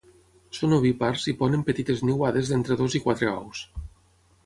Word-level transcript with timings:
Són 0.59 0.73
ovípars 0.77 1.27
i 1.33 1.35
ponen 1.43 1.67
petites 1.69 2.03
niuades 2.09 2.53
d'entre 2.55 2.81
dos 2.83 3.01
i 3.01 3.07
quatre 3.07 3.33
ous. 3.39 3.65